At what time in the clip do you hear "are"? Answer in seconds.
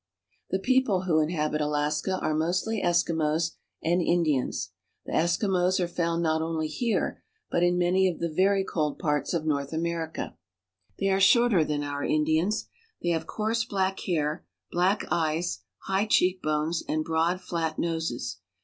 2.23-2.33, 5.79-5.87, 11.09-11.19